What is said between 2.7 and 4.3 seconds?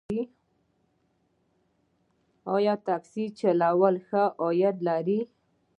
ټکسي چلول ښه